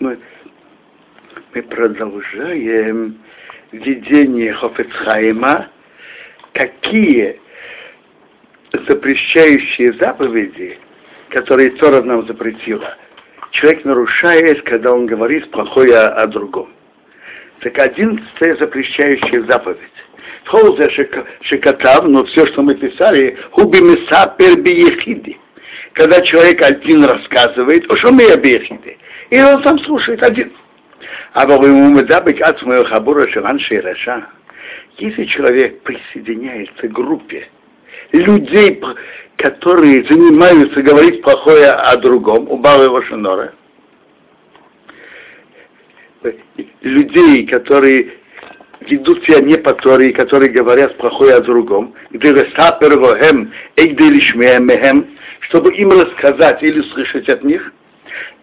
[0.00, 0.18] Мы,
[1.54, 3.18] мы продолжаем
[3.70, 5.68] видение Хофецхайма,
[6.54, 7.38] какие
[8.72, 10.78] запрещающие заповеди,
[11.28, 12.96] которые Тора нам запретила,
[13.50, 16.70] человек нарушает, когда он говорит плохое о, о другом.
[17.60, 19.78] Так одиннадцатая запрещающая заповедь.
[20.46, 20.88] Холзе
[21.42, 25.36] шикатав, но все, что мы писали, хуби меса перби ехиди.
[25.92, 28.96] Когда человек один рассказывает, о что мы объехиды.
[29.30, 30.52] И он сам слушает один.
[31.32, 31.46] А
[34.98, 37.48] если человек присоединяется к группе
[38.12, 38.80] людей,
[39.36, 43.54] которые занимаются говорить плохое о другом, у Балы Вашинора,
[46.82, 48.12] людей, которые
[48.80, 51.94] ведут себя не по Торе, которые говорят плохое о другом,
[55.40, 57.72] чтобы им рассказать или слышать от них,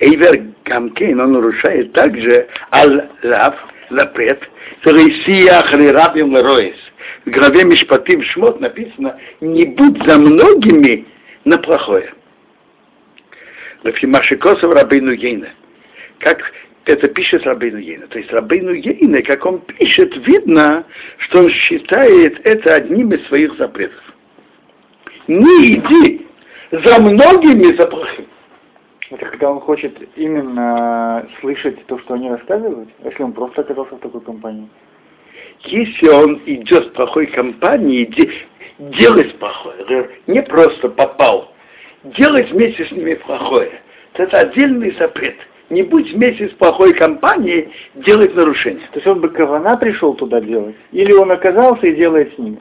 [0.00, 3.54] Эйвер Гамкен, он нарушает также Аль-Лав,
[3.90, 4.48] запрет,
[4.84, 6.76] Рейсия Хрирабим Лероис.
[7.24, 11.06] В главе Мишпатим Шмот написано, не будь за многими
[11.44, 12.12] на плохое.
[13.84, 15.48] Лефимашикосов Рабейну Ейна.
[16.18, 16.52] Как
[16.84, 18.06] это пишет Рабейну Ейна.
[18.08, 20.84] То есть Рабейну Ейна, как он пишет, видно,
[21.18, 24.02] что он считает это одним из своих запретов.
[25.28, 26.26] Не иди
[26.70, 28.26] за многими за плохим.
[29.10, 34.00] Это когда он хочет именно слышать то, что они рассказывают, если он просто оказался в
[34.00, 34.68] такой компании.
[35.60, 38.30] Если он идет в плохой компании, де,
[38.78, 41.52] делать плохое, не просто попал,
[42.02, 43.80] делать вместе с ними плохое,
[44.14, 45.36] это отдельный запрет.
[45.70, 48.86] Не будь вместе с плохой компанией делать нарушения.
[48.92, 50.76] То есть он бы кавана пришел туда делать?
[50.92, 52.58] Или он оказался и делает с ними?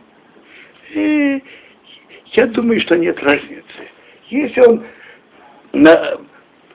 [0.91, 1.43] И
[2.31, 3.63] я думаю, что нет разницы.
[4.29, 4.83] Если он
[5.73, 6.17] на,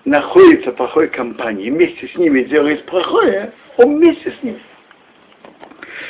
[0.04, 4.60] находится в плохой компании, вместе с ними делает плохое, он вместе с ними.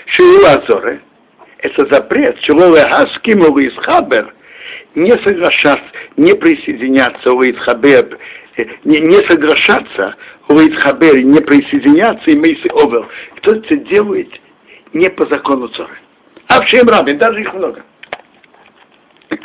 [0.06, 1.00] Шиуазоры–
[1.58, 4.34] это запрет, Хаским из Хабер
[4.94, 8.18] не соглашаться, не присоединяться у Ицхабер,
[8.84, 10.16] не, не соглашаться
[10.48, 13.06] у Ицхабер, не присоединяться и Мейси Овел.
[13.36, 14.28] Кто это делает
[14.92, 15.96] не по закону Цоры.
[16.48, 17.84] А в чем рабе, даже их много.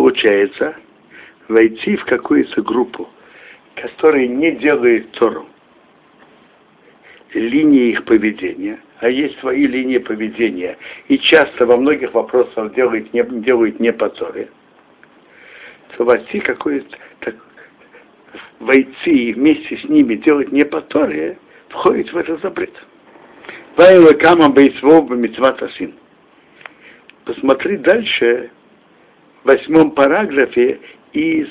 [0.00, 0.76] получается
[1.48, 3.06] войти в какую-то группу,
[3.74, 5.46] которая не делает Тору,
[7.34, 10.78] линии их поведения, а есть свои линии поведения,
[11.08, 14.48] и часто во многих вопросах делают не, делают не по Торе,
[15.94, 17.34] то войти какое-то, так,
[18.58, 21.36] войти и вместе с ними делать не по Торе,
[21.68, 22.72] входит в этот запрет.
[27.26, 28.50] Посмотри дальше,
[29.44, 30.80] восьмом параграфе
[31.12, 31.48] из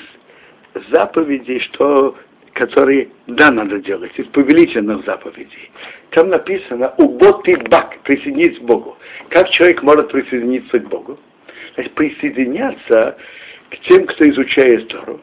[0.90, 2.16] заповедей, что,
[2.52, 5.70] которые да, надо делать, из повелительных заповедей.
[6.10, 8.96] Там написано «Убот бак»– присоединиться к Богу.
[9.28, 11.18] Как человек может присоединиться к Богу?
[11.74, 13.16] Значит, присоединяться
[13.70, 15.20] к тем, кто изучает Тору.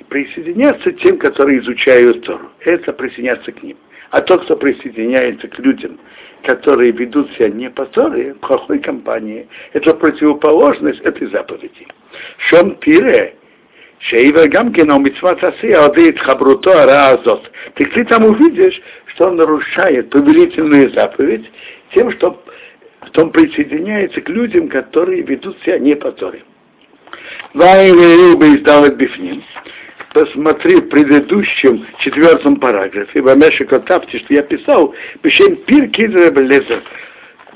[0.00, 2.50] И присоединяться к тем, которые изучают Тору.
[2.60, 3.76] Это присоединяться к ним.
[4.12, 5.98] А тот, кто присоединяется к людям,
[6.42, 11.86] которые ведут себя не по Торе, плохой компании, это противоположность этой заповеди.
[12.36, 13.34] Шон пире,
[14.00, 17.50] Шейва Гамкина Мицват Асия Одеет Хабруто Араазот.
[17.74, 21.50] Так ты там увидишь, что он нарушает повелительную заповедь
[21.94, 22.38] тем, что
[23.16, 26.42] он присоединяется к людям, которые ведут себя не по Торе.
[27.54, 29.42] Вайве Руба издал Бифним
[30.12, 36.82] посмотри в предыдущем четвертом параграфе, в Амеше Котапте, что я писал, пишем Пирки Дребелезер.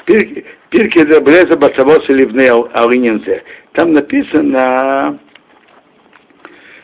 [0.05, 3.43] Пирки Дребелезер Бацавос или Внейл Алинензе.
[3.73, 5.19] Там написано,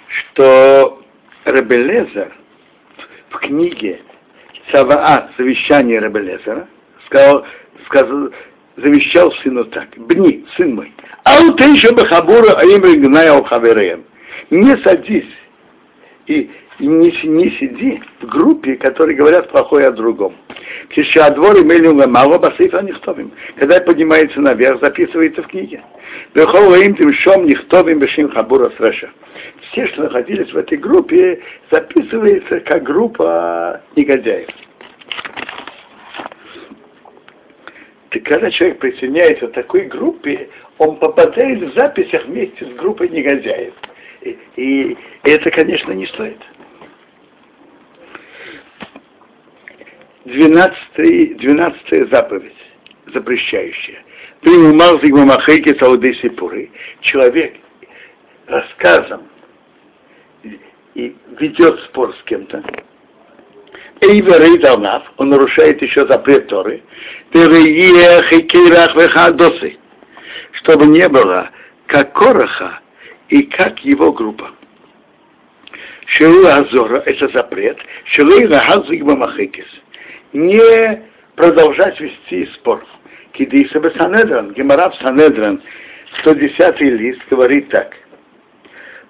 [0.09, 1.03] что
[1.45, 2.33] Ребелезер
[3.31, 4.01] в книге
[4.71, 6.69] Цаваа, завещание Ребелезера,
[7.07, 7.47] сказал,
[7.87, 8.31] сказал,
[8.77, 10.93] завещал сыну так, Бни, сын мой,
[11.25, 14.05] ау ты еще бы хабура, а им
[14.51, 15.29] не садись
[16.27, 20.35] и не, не сиди в группе, которые говорят плохое о другом.
[20.91, 21.63] Кишадвор и
[22.07, 23.33] мало басифа нихтовим.
[23.57, 25.83] Когда поднимается наверх, записывается в книге.
[26.35, 29.11] им тем шом нихтовим бешим хабура среша.
[29.71, 31.41] Все, что находились в этой группе,
[31.71, 34.49] записывается как группа негодяев.
[38.25, 43.73] Когда человек присоединяется к такой группе, он попадает в записях вместе с группой негодяев.
[44.25, 46.39] И, это, конечно, не стоит.
[50.25, 52.57] Двенадцатая, двенадцатая заповедь,
[53.13, 53.99] запрещающая.
[54.41, 56.71] Примумал зигмамахейки саудей сипуры.
[57.01, 57.55] Человек
[58.47, 59.23] рассказом
[60.95, 62.63] и ведет спор с кем-то,
[64.01, 66.83] Эйверей Далнав, он нарушает еще запрет Торы,
[70.53, 71.51] чтобы не было
[71.87, 72.82] как Короха
[73.33, 74.51] и как его группа.
[76.05, 77.79] Шилу Азора– это запрет.
[78.05, 79.65] Шилу Рахазик Махикис.
[80.35, 81.03] Не
[81.35, 82.85] продолжать вести спор.
[83.33, 85.63] Кидиса Санедран, Гемарав Санедран,
[86.21, 87.97] 110 лист, говорит так.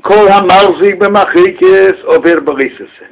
[0.03, 3.09] Кол Амалзик Бамахикис Овер Борисесе.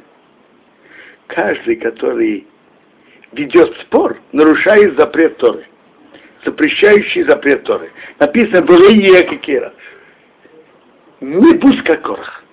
[1.27, 2.47] Каждый, который
[3.33, 5.65] ведет спор, нарушает запрет Торы.
[6.45, 7.91] Запрещающий запрет Торы.
[8.17, 9.73] Написано Бурейя Кикира.
[11.21, 12.43] Не пусть как корах.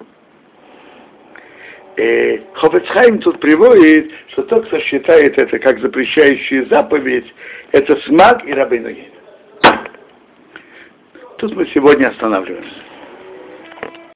[1.97, 7.35] Э, Хофецхайм тут приводит, что тот, кто считает это как запрещающую заповедь,
[7.73, 9.07] это смак и рабыноген.
[11.39, 12.88] Тут мы сегодня останавливаемся.